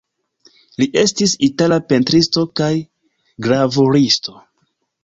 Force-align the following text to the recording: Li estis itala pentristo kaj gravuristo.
Li 0.81 0.87
estis 1.01 1.35
itala 1.49 1.79
pentristo 1.91 2.47
kaj 2.63 2.73
gravuristo. 3.49 4.41